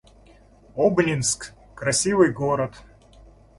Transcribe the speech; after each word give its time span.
Обнинск— 0.75 1.53
красивый 1.75 2.31
город 2.31 2.73